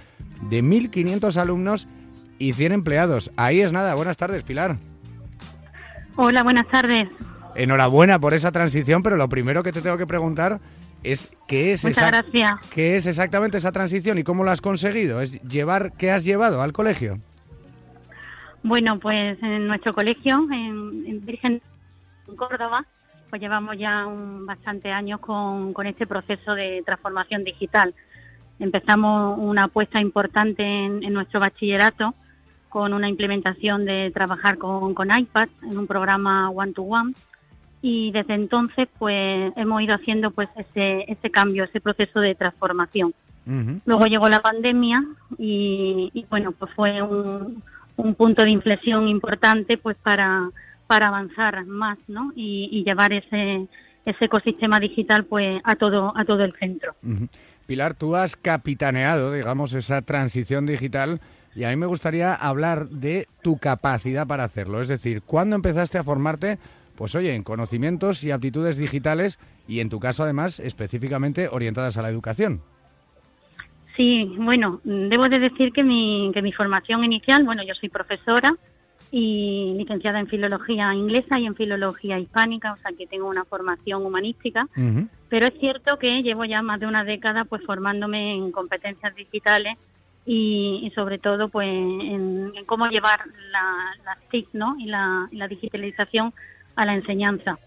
de 0.48 0.62
1.500 0.62 1.36
alumnos 1.36 1.88
y 2.38 2.52
100 2.52 2.72
empleados. 2.72 3.30
Ahí 3.36 3.60
es 3.60 3.72
nada. 3.72 3.94
Buenas 3.94 4.16
tardes, 4.16 4.42
Pilar. 4.42 4.76
Hola, 6.16 6.42
buenas 6.42 6.68
tardes. 6.68 7.08
Enhorabuena 7.56 8.18
por 8.18 8.34
esa 8.34 8.52
transición, 8.52 9.02
pero 9.02 9.16
lo 9.16 9.28
primero 9.28 9.62
que 9.62 9.72
te 9.72 9.80
tengo 9.80 9.96
que 9.96 10.06
preguntar 10.06 10.60
es 11.04 11.28
qué 11.46 11.72
es, 11.72 11.86
qué 12.70 12.96
es 12.96 13.06
exactamente 13.06 13.58
esa 13.58 13.72
transición 13.72 14.18
y 14.18 14.24
cómo 14.24 14.42
lo 14.42 14.50
has 14.50 14.60
conseguido. 14.60 15.20
Es 15.20 15.40
llevar 15.42 15.92
qué 15.92 16.10
has 16.10 16.24
llevado 16.24 16.62
al 16.62 16.72
colegio. 16.72 17.18
Bueno, 18.62 18.98
pues 18.98 19.40
en 19.42 19.66
nuestro 19.66 19.94
colegio, 19.94 20.48
en, 20.50 21.24
Virgen 21.24 21.60
Córdoba, 22.34 22.86
pues 23.28 23.40
llevamos 23.40 23.76
ya 23.78 24.06
un, 24.06 24.46
bastante 24.46 24.90
años 24.90 25.20
con, 25.20 25.74
este 25.86 26.06
proceso 26.06 26.54
de 26.54 26.82
transformación 26.84 27.44
digital. 27.44 27.94
Empezamos 28.58 29.38
una 29.38 29.64
apuesta 29.64 30.00
importante 30.00 30.62
en, 30.62 31.12
nuestro 31.12 31.40
bachillerato 31.40 32.14
con 32.70 32.94
una 32.94 33.08
implementación 33.08 33.84
de 33.84 34.10
trabajar 34.12 34.56
con, 34.56 34.94
con 34.94 35.16
iPad 35.16 35.48
en 35.62 35.78
un 35.78 35.86
programa 35.86 36.48
one-to-one 36.48 37.12
y 37.86 38.10
desde 38.12 38.32
entonces 38.32 38.88
pues 38.98 39.52
hemos 39.56 39.82
ido 39.82 39.94
haciendo 39.94 40.30
pues 40.30 40.48
ese, 40.56 41.04
ese 41.06 41.30
cambio, 41.30 41.64
ese 41.64 41.82
proceso 41.82 42.20
de 42.20 42.34
transformación. 42.34 43.12
Luego 43.84 44.06
llegó 44.06 44.26
la 44.30 44.40
pandemia 44.40 45.04
y 45.36 46.24
bueno, 46.30 46.52
pues 46.52 46.72
fue 46.74 47.02
un, 47.02 47.62
un 47.96 48.14
punto 48.14 48.42
de 48.42 48.50
inflexión 48.50 49.08
importante 49.08 49.76
pues 49.76 49.96
para, 50.02 50.50
para 50.86 51.08
avanzar 51.08 51.66
más 51.66 51.98
¿no? 52.08 52.32
y, 52.34 52.82
llevar 52.84 53.12
ese, 53.12 53.66
ese 54.04 54.24
ecosistema 54.24 54.78
digital 54.80 55.24
pues 55.24 55.60
a 55.64 55.76
todo, 55.76 56.12
a 56.16 56.24
todo 56.24 56.44
el 56.44 56.54
centro. 56.54 56.94
Pilar, 57.66 57.94
tú 57.94 58.16
has 58.16 58.36
capitaneado, 58.36 59.32
digamos, 59.32 59.72
esa 59.74 60.02
transición 60.02 60.66
digital 60.66 61.20
y 61.54 61.64
a 61.64 61.70
mí 61.70 61.76
me 61.76 61.86
gustaría 61.86 62.34
hablar 62.34 62.88
de 62.88 63.26
tu 63.42 63.58
capacidad 63.58 64.26
para 64.26 64.44
hacerlo. 64.44 64.80
Es 64.80 64.88
decir, 64.88 65.22
¿cuándo 65.22 65.56
empezaste 65.56 65.98
a 65.98 66.04
formarte? 66.04 66.58
Pues 66.96 67.14
oye, 67.14 67.34
en 67.34 67.42
conocimientos 67.42 68.22
y 68.24 68.30
aptitudes 68.30 68.76
digitales 68.76 69.38
y 69.66 69.80
en 69.80 69.88
tu 69.88 69.98
caso 69.98 70.22
además 70.22 70.60
específicamente 70.60 71.48
orientadas 71.48 71.96
a 71.96 72.02
la 72.02 72.10
educación. 72.10 72.62
Sí, 73.96 74.24
bueno, 74.38 74.80
debo 74.84 75.28
de 75.28 75.38
decir 75.38 75.72
que 75.72 75.84
mi, 75.84 76.30
que 76.34 76.42
mi 76.42 76.52
formación 76.52 77.04
inicial, 77.04 77.44
bueno, 77.44 77.62
yo 77.62 77.74
soy 77.74 77.88
profesora 77.88 78.52
y 79.10 79.74
licenciada 79.76 80.18
en 80.18 80.26
filología 80.26 80.92
inglesa 80.92 81.38
y 81.38 81.46
en 81.46 81.54
filología 81.54 82.18
hispánica, 82.18 82.72
o 82.72 82.76
sea 82.78 82.90
que 82.98 83.06
tengo 83.06 83.28
una 83.28 83.44
formación 83.44 84.04
humanística, 84.04 84.66
pero 85.28 85.46
es 85.46 85.54
cierto 85.60 85.98
que 86.00 86.22
llevo 86.22 86.44
ya 86.44 86.62
más 86.62 86.80
de 86.80 86.86
una 86.86 87.04
década 87.04 87.44
pues 87.44 87.62
formándome 87.64 88.34
en 88.34 88.50
competencias 88.50 89.14
digitales 89.14 89.78
y, 90.26 90.90
sobre 90.96 91.18
todo 91.18 91.48
pues 91.48 91.68
en, 91.68 92.52
cómo 92.66 92.88
llevar 92.88 93.20
la, 93.52 93.94
las 94.04 94.18
TIC 94.30 94.48
¿no? 94.54 94.74
y 94.80 94.86
la 94.86 95.48
digitalización 95.48 96.34
a 96.76 96.86
la 96.86 96.94
enseñanza. 96.94 97.58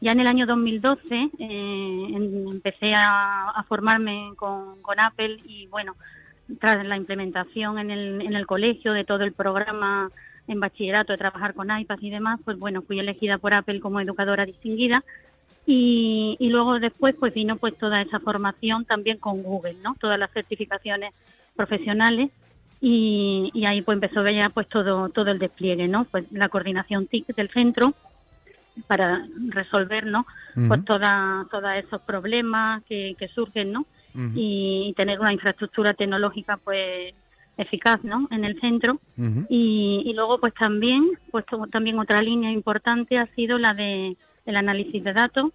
Ya 0.00 0.12
en 0.12 0.20
el 0.20 0.26
año 0.26 0.46
2012 0.46 1.30
eh, 1.38 2.08
empecé 2.50 2.94
a, 2.96 3.62
formarme 3.68 4.32
con, 4.36 4.80
Apple 4.96 5.38
y 5.46 5.66
bueno, 5.66 5.94
tras 6.58 6.84
la 6.86 6.96
implementación 6.96 7.78
en 7.78 7.90
el, 7.90 8.22
en 8.22 8.34
el 8.34 8.46
colegio 8.46 8.92
de 8.92 9.04
todo 9.04 9.24
el 9.24 9.32
programa 9.32 10.10
en 10.48 10.58
bachillerato 10.58 11.12
de 11.12 11.18
trabajar 11.18 11.54
con 11.54 11.70
iPad 11.70 11.98
y 12.00 12.10
demás, 12.10 12.40
pues 12.44 12.58
bueno, 12.58 12.82
fui 12.82 12.98
elegida 12.98 13.38
por 13.38 13.54
Apple 13.54 13.80
como 13.80 14.00
educadora 14.00 14.46
distinguida 14.46 15.04
y, 15.66 16.36
y 16.40 16.48
luego 16.48 16.80
después 16.80 17.14
pues 17.20 17.34
vino 17.34 17.56
pues 17.56 17.76
toda 17.76 18.00
esa 18.00 18.20
formación 18.20 18.86
también 18.86 19.18
con 19.18 19.42
Google, 19.42 19.76
¿no? 19.84 19.94
Todas 20.00 20.18
las 20.18 20.32
certificaciones 20.32 21.14
profesionales 21.54 22.30
y, 22.80 23.50
y 23.52 23.66
ahí 23.66 23.82
pues 23.82 23.96
empezó 23.96 24.26
ya 24.28 24.48
pues 24.48 24.66
todo 24.68 25.10
todo 25.10 25.30
el 25.30 25.38
despliegue, 25.38 25.86
¿no? 25.88 26.04
Pues 26.04 26.24
la 26.32 26.48
coordinación 26.48 27.06
TIC 27.06 27.26
del 27.36 27.50
centro 27.50 27.94
para 28.86 29.24
resolver 29.48 30.06
no 30.06 30.26
pues 30.68 30.84
toda, 30.84 31.46
todos 31.50 31.70
esos 31.76 32.02
problemas 32.02 32.82
que, 32.84 33.16
surgen 33.34 33.72
no 33.72 33.86
y, 34.34 34.92
tener 34.96 35.20
una 35.20 35.32
infraestructura 35.32 35.94
tecnológica 35.94 36.56
pues 36.56 37.14
eficaz 37.56 38.02
no 38.04 38.26
en 38.30 38.44
el 38.44 38.60
centro. 38.60 38.98
Y, 39.48 40.02
y, 40.04 40.12
luego 40.14 40.38
pues 40.38 40.54
también 40.54 41.10
pues 41.30 41.44
también 41.70 41.98
otra 41.98 42.20
línea 42.22 42.50
importante 42.50 43.18
ha 43.18 43.26
sido 43.34 43.58
la 43.58 43.74
de 43.74 44.16
el 44.46 44.56
análisis 44.56 45.02
de 45.04 45.12
datos 45.12 45.52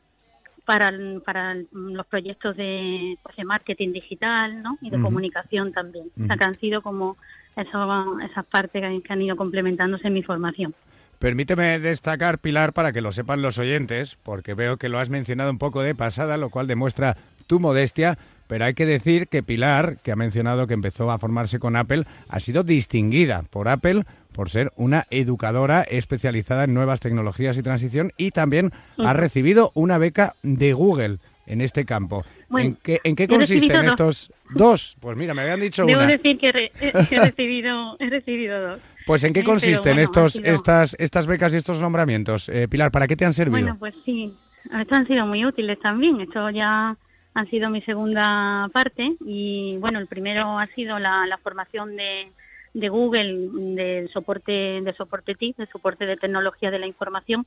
para, 0.65 0.91
para 1.23 1.55
los 1.71 2.05
proyectos 2.07 2.57
de, 2.57 3.17
pues, 3.23 3.35
de 3.35 3.45
marketing 3.45 3.93
digital 3.93 4.61
¿no? 4.61 4.77
y 4.81 4.89
de 4.89 4.99
comunicación 4.99 5.71
también. 5.71 6.07
O 6.21 6.25
sea, 6.25 6.35
que 6.35 6.43
han 6.43 6.55
sido 6.55 6.81
como 6.81 7.15
eso, 7.55 8.19
esas 8.19 8.45
partes 8.47 8.81
que 9.03 9.13
han 9.13 9.21
ido 9.21 9.35
complementándose 9.35 10.07
en 10.07 10.13
mi 10.13 10.23
formación. 10.23 10.73
Permíteme 11.19 11.79
destacar, 11.79 12.39
Pilar, 12.39 12.73
para 12.73 12.91
que 12.91 13.01
lo 13.01 13.11
sepan 13.11 13.41
los 13.41 13.57
oyentes, 13.57 14.17
porque 14.21 14.53
veo 14.53 14.77
que 14.77 14.89
lo 14.89 14.99
has 14.99 15.09
mencionado 15.09 15.51
un 15.51 15.57
poco 15.57 15.81
de 15.81 15.95
pasada, 15.95 16.37
lo 16.37 16.49
cual 16.49 16.67
demuestra 16.67 17.17
tu 17.47 17.59
modestia, 17.59 18.17
pero 18.47 18.65
hay 18.65 18.73
que 18.73 18.85
decir 18.85 19.27
que 19.27 19.43
Pilar, 19.43 19.97
que 20.03 20.11
ha 20.11 20.15
mencionado 20.15 20.67
que 20.67 20.73
empezó 20.73 21.09
a 21.11 21.19
formarse 21.19 21.59
con 21.59 21.75
Apple, 21.75 22.05
ha 22.27 22.39
sido 22.39 22.63
distinguida 22.63 23.43
por 23.43 23.67
Apple 23.67 24.03
por 24.31 24.49
ser 24.49 24.71
una 24.75 25.07
educadora 25.09 25.83
especializada 25.83 26.65
en 26.65 26.73
nuevas 26.73 26.99
tecnologías 26.99 27.57
y 27.57 27.63
transición 27.63 28.11
y 28.17 28.31
también 28.31 28.71
ha 28.97 29.13
recibido 29.13 29.71
una 29.73 29.97
beca 29.97 30.35
de 30.43 30.73
Google 30.73 31.19
en 31.47 31.61
este 31.61 31.85
campo. 31.85 32.25
¿En 32.51 32.75
qué, 32.75 32.99
en 33.03 33.15
qué 33.15 33.27
consisten 33.27 33.85
estos 33.85 34.31
dos? 34.53 34.97
Pues 34.99 35.17
mira, 35.17 35.33
me 35.33 35.41
habían 35.41 35.59
dicho 35.59 35.85
Debo 35.85 36.01
decir 36.01 36.37
que 36.37 36.49
he, 36.79 37.19
recibido, 37.19 37.97
he 37.99 38.09
recibido 38.09 38.61
dos. 38.61 38.81
Pues 39.05 39.23
¿en 39.23 39.33
qué 39.33 39.43
consisten 39.43 39.99
estos, 39.99 40.37
estas, 40.37 40.95
estas 40.99 41.27
becas 41.27 41.53
y 41.53 41.57
estos 41.57 41.81
nombramientos? 41.81 42.49
Eh, 42.49 42.67
Pilar, 42.67 42.91
¿para 42.91 43.07
qué 43.07 43.15
te 43.15 43.25
han 43.25 43.33
servido? 43.33 43.59
Bueno, 43.59 43.77
pues 43.77 43.93
sí, 44.03 44.33
estos 44.79 44.97
han 44.97 45.07
sido 45.07 45.25
muy 45.25 45.45
útiles 45.45 45.79
también. 45.79 46.19
Esto 46.21 46.49
ya 46.49 46.95
ha 47.33 47.45
sido 47.45 47.69
mi 47.69 47.81
segunda 47.81 48.69
parte 48.73 49.15
y 49.25 49.77
bueno, 49.79 49.99
el 49.99 50.07
primero 50.07 50.57
ha 50.57 50.67
sido 50.67 50.97
la, 50.99 51.27
la 51.27 51.37
formación 51.37 51.95
de, 51.95 52.31
de 52.73 52.89
Google 52.89 53.49
del 53.75 54.09
soporte 54.09 54.51
de 54.51 54.93
soporte 54.97 55.35
TIC, 55.35 55.57
de 55.57 55.65
soporte 55.65 56.05
de 56.05 56.17
tecnología 56.17 56.71
de 56.71 56.79
la 56.79 56.87
información 56.87 57.45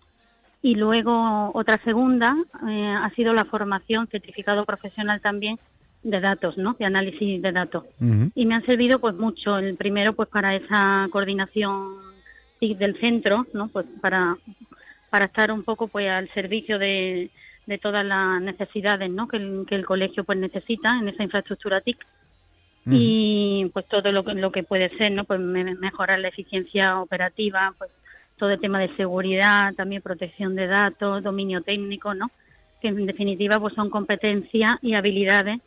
y 0.63 0.75
luego 0.75 1.51
otra 1.55 1.79
segunda 1.85 2.37
eh, 2.69 2.87
ha 2.87 3.11
sido 3.11 3.33
la 3.33 3.45
formación 3.45 4.09
certificado 4.09 4.65
profesional 4.65 5.21
también 5.21 5.59
de 6.03 6.21
datos, 6.21 6.57
¿no? 6.59 6.75
De 6.79 6.85
análisis 6.85 7.41
de 7.41 7.53
datos. 7.53 7.85
Y 8.35 8.47
me 8.47 8.55
han 8.55 8.65
servido 8.65 8.99
pues 8.99 9.15
mucho. 9.15 9.59
El 9.59 9.77
primero 9.77 10.13
pues 10.15 10.29
para 10.29 10.55
esa 10.55 11.09
coordinación 11.11 11.95
del 12.61 12.99
centro, 12.99 13.47
¿no? 13.53 13.69
Pues 13.69 13.87
para 14.01 14.37
para 15.11 15.27
estar 15.27 15.51
un 15.51 15.63
poco 15.63 15.89
pues 15.89 16.09
al 16.11 16.29
servicio 16.35 16.79
de, 16.79 17.31
de 17.67 17.79
todas 17.79 18.05
las 18.05 18.41
necesidades, 18.43 19.11
¿no? 19.11 19.29
Que 19.29 19.39
el, 19.39 19.65
que 19.67 19.75
el 19.75 19.87
colegio 19.87 20.25
pues 20.25 20.39
necesita 20.39 20.99
en 20.99 21.09
esa 21.09 21.23
infraestructura 21.23 21.81
TIC. 21.81 22.05
Y 22.91 23.71
pues 23.75 23.87
todo 23.87 24.11
lo 24.13 24.25
que, 24.25 24.33
lo 24.33 24.51
que 24.51 24.63
puede 24.63 24.89
ser, 24.97 25.13
¿no? 25.13 25.25
Pues 25.25 25.39
mejorar 25.41 26.21
la 26.21 26.29
eficiencia 26.29 26.99
operativa, 27.01 27.75
pues 27.77 27.91
todo 28.39 28.51
el 28.51 28.61
tema 28.61 28.79
de 28.81 28.95
seguridad, 28.97 29.75
también 29.75 30.03
protección 30.03 30.55
de 30.55 30.67
datos, 30.67 31.23
dominio 31.23 31.63
técnico, 31.63 32.15
¿no? 32.15 32.31
Que 32.81 32.89
en 32.89 33.07
definitiva 33.07 33.59
pues 33.59 33.75
son 33.75 33.91
competencias 33.91 34.73
y 34.83 34.95
habilidades 34.95 35.61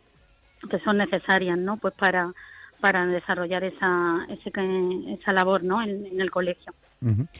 que 0.69 0.79
son 0.79 0.97
necesarias, 0.97 1.57
¿no? 1.57 1.77
Pues 1.77 1.93
para 1.93 2.33
para 2.79 3.05
desarrollar 3.05 3.63
esa 3.63 4.25
esa 4.29 5.33
labor, 5.33 5.63
¿no? 5.63 5.81
En, 5.81 6.19
el 6.19 6.31
colegio. 6.31 6.73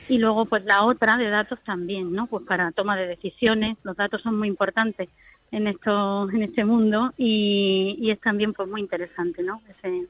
Y 0.10 0.18
luego 0.18 0.46
pues 0.46 0.66
la 0.66 0.84
otra 0.84 1.18
de 1.18 1.30
datos 1.30 1.60
también, 1.64 2.12
¿no? 2.12 2.28
Pues 2.28 2.46
para 2.46 2.72
toma 2.72 2.96
de 2.98 3.08
decisiones, 3.08 3.78
los 3.84 3.96
datos 3.96 4.22
son 4.22 4.38
muy 4.38 4.48
importantes 4.48 5.10
en 5.52 5.68
esto 5.68 6.30
en 6.30 6.44
este 6.44 6.66
mundo 6.66 7.14
y, 7.18 7.96
y 8.00 8.12
es 8.12 8.20
también 8.20 8.54
pues 8.54 8.70
muy 8.70 8.82
interesante, 8.82 9.44
¿no? 9.44 9.62
Ese, 9.70 10.08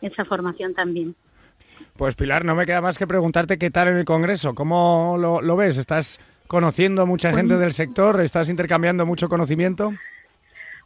Esa 0.00 0.24
formación 0.24 0.74
también. 0.74 1.14
Pues 1.98 2.14
Pilar, 2.14 2.44
no 2.44 2.54
me 2.54 2.64
queda 2.64 2.80
más 2.80 2.96
que 2.96 3.08
preguntarte 3.08 3.58
qué 3.58 3.72
tal 3.72 3.88
en 3.88 3.96
el 3.96 4.04
Congreso, 4.04 4.54
¿cómo 4.54 5.16
lo, 5.18 5.56
ves? 5.56 5.78
¿Estás 5.78 6.20
conociendo 6.46 7.02
a 7.02 7.06
mucha 7.06 7.32
gente 7.32 7.54
pues 7.54 7.58
del 7.58 7.72
sector? 7.72 8.20
¿Estás 8.20 8.48
intercambiando 8.48 9.04
mucho 9.04 9.28
conocimiento? 9.28 9.92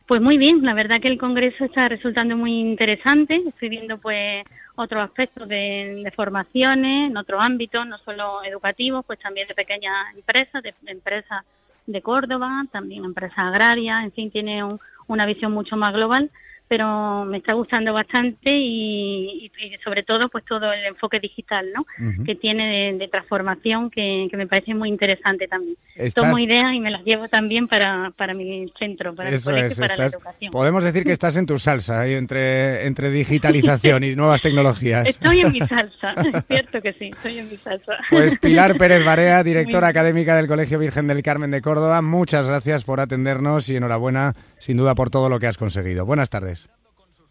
Pues 0.06 0.22
muy 0.22 0.38
bien, 0.38 0.62
la 0.62 0.72
verdad 0.72 1.02
que 1.02 1.08
el 1.08 1.18
Congreso 1.18 1.66
está 1.66 1.86
resultando 1.90 2.34
muy 2.34 2.58
interesante. 2.58 3.42
Estoy 3.46 3.68
viendo 3.68 3.98
pues 3.98 4.42
otros 4.74 5.04
aspectos 5.04 5.46
de, 5.48 6.10
formaciones 6.16 7.10
en 7.10 7.16
otros 7.18 7.44
ámbitos, 7.44 7.86
no 7.86 7.98
solo 7.98 8.42
educativos, 8.42 9.04
pues 9.04 9.18
también 9.18 9.46
de 9.48 9.54
pequeñas 9.54 10.16
empresas, 10.16 10.62
de, 10.62 10.72
empresas 10.86 11.44
de 11.86 12.00
Córdoba, 12.00 12.64
también 12.72 13.04
empresas 13.04 13.36
agrarias, 13.36 14.02
en 14.02 14.12
fin, 14.12 14.30
tiene 14.30 14.62
una 15.08 15.26
visión 15.26 15.52
mucho 15.52 15.76
más 15.76 15.92
global 15.92 16.30
pero 16.68 17.24
me 17.26 17.38
está 17.38 17.54
gustando 17.54 17.92
bastante 17.92 18.50
y, 18.50 19.50
sobre 19.84 20.02
todo 20.02 20.28
pues 20.28 20.44
todo 20.44 20.72
el 20.72 20.84
enfoque 20.86 21.20
digital 21.20 21.66
¿no? 21.74 21.84
que 22.24 22.34
tiene 22.34 22.94
de, 22.94 23.08
transformación 23.08 23.90
que, 23.90 24.28
me 24.32 24.46
parece 24.46 24.74
muy 24.74 24.88
interesante 24.88 25.46
también. 25.48 25.76
Tomo 26.14 26.38
ideas 26.38 26.72
y 26.74 26.80
me 26.80 26.90
las 26.90 27.04
llevo 27.04 27.28
también 27.28 27.68
para, 27.68 28.10
para 28.16 28.32
mi 28.32 28.72
centro, 28.78 29.14
para 29.14 29.28
el 29.28 29.42
colegio 29.42 29.72
y 29.72 29.80
para 29.80 29.96
la 29.96 30.06
educación. 30.06 30.52
Podemos 30.52 30.82
decir 30.84 31.04
que 31.04 31.12
estás 31.12 31.36
en 31.36 31.46
tu 31.46 31.58
salsa 31.58 32.00
ahí 32.00 32.14
entre, 32.14 32.86
entre 32.86 33.10
digitalización 33.10 34.04
y 34.04 34.16
nuevas 34.16 34.40
tecnologías. 34.40 35.06
Estoy 35.06 35.42
en 35.42 35.52
mi 35.52 35.60
salsa, 35.68 36.14
es 36.22 36.44
cierto 36.46 36.80
que 36.80 36.92
sí, 36.94 37.10
estoy 37.12 37.38
en 37.38 37.50
mi 37.50 37.56
salsa. 37.56 37.98
Pues 38.10 38.38
Pilar 38.38 38.76
Pérez 38.76 39.04
Barea, 39.04 39.42
directora 39.42 39.88
académica 39.88 40.36
del 40.36 40.46
Colegio 40.46 40.78
Virgen 40.78 41.06
del 41.06 41.22
Carmen 41.22 41.50
de 41.50 41.60
Córdoba, 41.60 42.02
muchas 42.02 42.46
gracias 42.46 42.84
por 42.84 43.00
atendernos 43.00 43.68
y 43.68 43.76
enhorabuena 43.76 44.34
sin 44.62 44.76
duda 44.76 44.94
por 44.94 45.10
todo 45.10 45.28
lo 45.28 45.40
que 45.40 45.48
has 45.48 45.58
conseguido. 45.58 46.06
Buenas 46.06 46.30
tardes. 46.30 46.68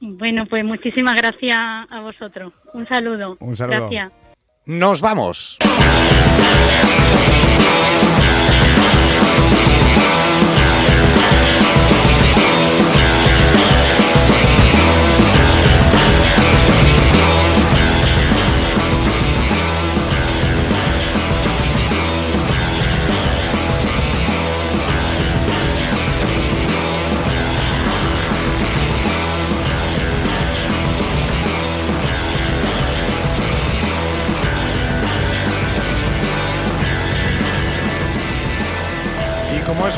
Bueno, 0.02 0.46
pues 0.50 0.66
muchísimas 0.66 1.16
gracias 1.16 1.58
a 1.58 2.02
vosotros. 2.02 2.52
Un 2.74 2.86
saludo. 2.88 3.38
Un 3.40 3.56
saludo. 3.56 3.90
Gracias. 3.90 4.12
nos 4.66 5.00
vamos. 5.00 5.58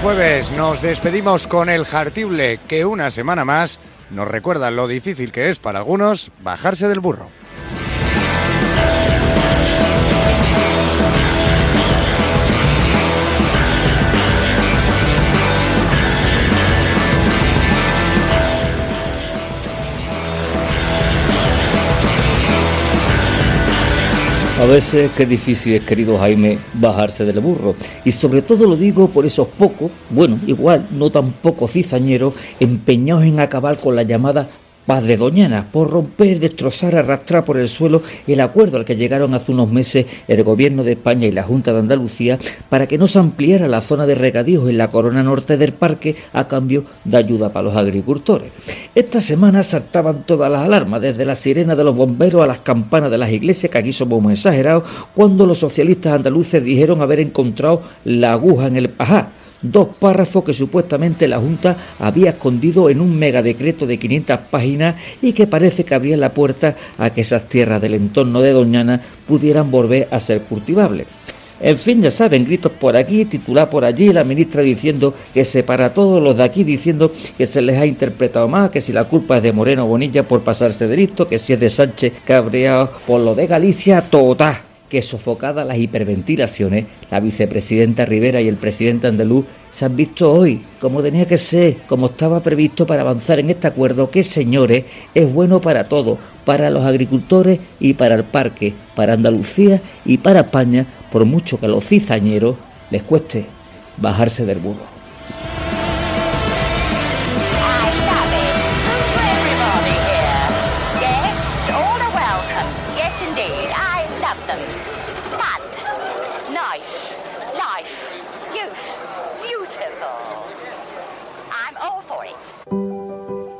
Jueves, 0.03 0.51
nos 0.51 0.81
despedimos 0.81 1.47
con 1.47 1.69
el 1.69 1.85
Jartible, 1.85 2.59
que 2.67 2.83
una 2.83 3.09
semana 3.09 3.45
más 3.45 3.79
nos 4.09 4.27
recuerda 4.27 4.69
lo 4.69 4.89
difícil 4.89 5.31
que 5.31 5.49
es 5.49 5.59
para 5.59 5.79
algunos 5.79 6.29
bajarse 6.41 6.89
del 6.89 6.99
burro. 6.99 7.29
A 24.63 24.65
veces 24.65 25.11
qué 25.17 25.25
difícil 25.25 25.73
es, 25.73 25.81
querido 25.81 26.17
Jaime, 26.17 26.57
bajarse 26.75 27.25
del 27.25 27.41
burro. 27.41 27.75
Y 28.05 28.13
sobre 28.13 28.41
todo 28.41 28.65
lo 28.65 28.77
digo 28.77 29.09
por 29.09 29.25
esos 29.25 29.49
pocos, 29.49 29.91
bueno, 30.09 30.39
igual, 30.47 30.87
no 30.91 31.09
tan 31.09 31.33
pocos 31.33 31.71
cizañeros, 31.71 32.33
empeñados 32.61 33.25
en 33.25 33.41
acabar 33.41 33.77
con 33.77 33.93
la 33.93 34.03
llamada 34.03 34.47
Paz 34.85 35.03
de 35.03 35.17
Doñana, 35.17 35.67
por 35.71 35.89
romper, 35.89 36.39
destrozar, 36.39 36.95
arrastrar 36.95 37.45
por 37.45 37.57
el 37.57 37.69
suelo 37.69 38.01
el 38.27 38.41
acuerdo 38.41 38.77
al 38.77 38.85
que 38.85 38.95
llegaron 38.95 39.33
hace 39.33 39.51
unos 39.51 39.71
meses 39.71 40.05
el 40.27 40.43
Gobierno 40.43 40.83
de 40.83 40.93
España 40.93 41.25
y 41.25 41.31
la 41.31 41.43
Junta 41.43 41.71
de 41.71 41.79
Andalucía 41.79 42.37
para 42.69 42.87
que 42.87 42.97
no 42.97 43.07
se 43.07 43.19
ampliara 43.19 43.67
la 43.67 43.81
zona 43.81 44.05
de 44.05 44.15
regadíos 44.15 44.69
en 44.69 44.77
la 44.77 44.91
corona 44.91 45.23
norte 45.23 45.57
del 45.57 45.73
parque 45.73 46.15
a 46.33 46.47
cambio 46.47 46.83
de 47.05 47.17
ayuda 47.17 47.53
para 47.53 47.63
los 47.63 47.75
agricultores. 47.75 48.51
Esta 48.93 49.21
semana 49.21 49.63
saltaban 49.63 50.23
todas 50.25 50.51
las 50.51 50.65
alarmas, 50.65 51.01
desde 51.01 51.25
la 51.25 51.35
sirena 51.35 51.75
de 51.75 51.83
los 51.83 51.95
bomberos 51.95 52.43
a 52.43 52.47
las 52.47 52.59
campanas 52.59 53.09
de 53.09 53.17
las 53.17 53.31
iglesias, 53.31 53.71
que 53.71 53.77
aquí 53.77 53.91
somos 53.91 54.31
exagerados, 54.31 54.83
cuando 55.15 55.45
los 55.45 55.57
socialistas 55.57 56.13
andaluces 56.13 56.63
dijeron 56.63 57.01
haber 57.01 57.19
encontrado 57.19 57.81
la 58.05 58.33
aguja 58.33 58.67
en 58.67 58.77
el 58.77 58.89
pajá 58.89 59.31
dos 59.63 59.87
párrafos 59.99 60.43
que 60.43 60.53
supuestamente 60.53 61.27
la 61.27 61.39
Junta 61.39 61.75
había 61.99 62.31
escondido 62.31 62.89
en 62.89 63.01
un 63.01 63.17
megadecreto 63.17 63.87
de 63.87 63.97
500 63.97 64.39
páginas 64.51 64.95
y 65.21 65.33
que 65.33 65.47
parece 65.47 65.83
que 65.83 65.95
abría 65.95 66.17
la 66.17 66.33
puerta 66.33 66.75
a 66.97 67.09
que 67.09 67.21
esas 67.21 67.49
tierras 67.49 67.81
del 67.81 67.95
entorno 67.95 68.41
de 68.41 68.51
Doñana 68.51 69.01
pudieran 69.27 69.71
volver 69.71 70.07
a 70.11 70.19
ser 70.19 70.41
cultivables. 70.41 71.07
En 71.61 71.77
fin, 71.77 72.01
ya 72.01 72.11
saben, 72.11 72.43
gritos 72.43 72.73
por 72.73 72.97
aquí, 72.97 73.23
titular 73.23 73.69
por 73.69 73.85
allí, 73.85 74.11
la 74.11 74.25
ministra 74.25 74.61
diciendo 74.61 75.13
que 75.33 75.45
se 75.45 75.63
para 75.63 75.93
todos 75.93 76.21
los 76.21 76.35
de 76.35 76.43
aquí, 76.43 76.65
diciendo 76.65 77.09
que 77.37 77.45
se 77.45 77.61
les 77.61 77.77
ha 77.77 77.85
interpretado 77.85 78.49
más, 78.49 78.69
que 78.69 78.81
si 78.81 78.91
la 78.91 79.05
culpa 79.05 79.37
es 79.37 79.43
de 79.43 79.53
Moreno 79.53 79.85
Bonilla 79.85 80.23
por 80.27 80.41
pasarse 80.41 80.87
de 80.89 80.97
listo, 80.97 81.25
que 81.25 81.39
si 81.39 81.53
es 81.53 81.59
de 81.61 81.69
Sánchez 81.69 82.13
cabreado 82.25 82.91
por 83.07 83.21
lo 83.21 83.33
de 83.33 83.47
Galicia, 83.47 84.01
total 84.01 84.72
que 84.93 85.01
sofocadas 85.01 85.65
las 85.65 85.79
hiperventilaciones, 85.79 86.85
la 87.09 87.19
vicepresidenta 87.19 88.05
Rivera 88.05 88.41
y 88.41 88.47
el 88.47 88.57
presidente 88.57 89.07
andaluz 89.07 89.43
se 89.71 89.85
han 89.85 89.95
visto 89.95 90.31
hoy, 90.31 90.61
como 90.79 91.01
tenía 91.01 91.25
que 91.25 91.39
ser, 91.39 91.77
como 91.87 92.05
estaba 92.05 92.43
previsto 92.43 92.85
para 92.85 93.01
avanzar 93.01 93.39
en 93.39 93.49
este 93.49 93.65
acuerdo 93.65 94.11
que, 94.11 94.21
señores, 94.21 94.83
es 95.15 95.33
bueno 95.33 95.61
para 95.61 95.85
todos, 95.89 96.19
para 96.45 96.69
los 96.69 96.85
agricultores 96.85 97.59
y 97.79 97.95
para 97.95 98.13
el 98.13 98.23
parque, 98.23 98.75
para 98.95 99.13
Andalucía 99.13 99.81
y 100.05 100.19
para 100.19 100.41
España, 100.41 100.85
por 101.11 101.25
mucho 101.25 101.59
que 101.59 101.65
a 101.65 101.69
los 101.69 101.87
cizañeros 101.87 102.55
les 102.91 103.01
cueste 103.01 103.47
bajarse 103.97 104.45
del 104.45 104.59
burro. 104.59 104.92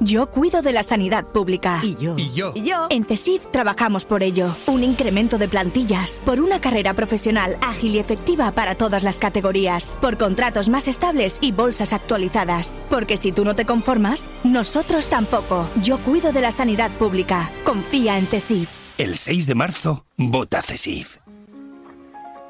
Yo 0.00 0.30
cuido 0.30 0.60
de 0.60 0.72
la 0.72 0.82
sanidad 0.82 1.24
pública. 1.24 1.80
Y 1.82 1.94
yo. 1.96 2.14
Y 2.18 2.30
yo. 2.32 2.52
Y 2.54 2.62
yo. 2.62 2.86
En 2.90 3.04
CESIF 3.04 3.46
trabajamos 3.50 4.04
por 4.04 4.22
ello. 4.22 4.54
Un 4.66 4.84
incremento 4.84 5.38
de 5.38 5.48
plantillas. 5.48 6.20
Por 6.24 6.40
una 6.40 6.60
carrera 6.60 6.92
profesional 6.92 7.56
ágil 7.62 7.94
y 7.94 7.98
efectiva 7.98 8.52
para 8.52 8.74
todas 8.74 9.02
las 9.02 9.18
categorías. 9.18 9.96
Por 10.00 10.18
contratos 10.18 10.68
más 10.68 10.86
estables 10.86 11.38
y 11.40 11.52
bolsas 11.52 11.94
actualizadas. 11.94 12.82
Porque 12.90 13.16
si 13.16 13.32
tú 13.32 13.44
no 13.44 13.56
te 13.56 13.64
conformas, 13.64 14.28
nosotros 14.44 15.08
tampoco. 15.08 15.66
Yo 15.82 15.98
cuido 15.98 16.30
de 16.30 16.42
la 16.42 16.52
sanidad 16.52 16.90
pública. 16.92 17.50
Confía 17.64 18.18
en 18.18 18.26
CESIF. 18.26 18.68
El 18.98 19.16
6 19.16 19.46
de 19.46 19.54
marzo, 19.54 20.04
vota 20.16 20.60
CESIF. 20.60 21.18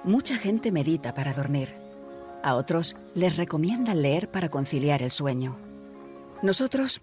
Mucha 0.02 0.36
gente 0.36 0.72
medita 0.72 1.14
para 1.14 1.32
dormir. 1.32 1.68
A 2.42 2.54
otros 2.54 2.96
les 3.14 3.36
recomiendan 3.36 4.02
leer 4.02 4.30
para 4.30 4.48
conciliar 4.48 5.02
el 5.02 5.10
sueño. 5.10 5.56
Nosotros 6.42 7.02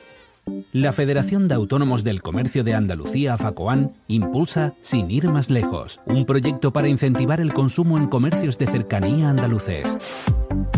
La 0.73 0.91
Federación 0.91 1.47
de 1.47 1.55
Autónomos 1.55 2.03
del 2.03 2.21
Comercio 2.21 2.63
de 2.63 2.73
Andalucía, 2.73 3.37
FACOAN, 3.37 3.93
impulsa 4.07 4.73
Sin 4.81 5.11
ir 5.11 5.27
más 5.29 5.49
lejos, 5.49 5.99
un 6.05 6.25
proyecto 6.25 6.71
para 6.71 6.87
incentivar 6.87 7.39
el 7.41 7.53
consumo 7.53 7.97
en 7.97 8.07
comercios 8.07 8.57
de 8.57 8.67
cercanía 8.67 9.29
andaluces. 9.29 9.97